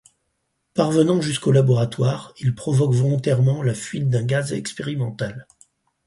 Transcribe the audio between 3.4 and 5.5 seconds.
la fuite d'un gaz expérimental.